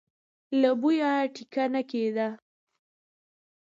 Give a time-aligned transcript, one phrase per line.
[0.61, 2.27] له بويه ټېکه نه کېده.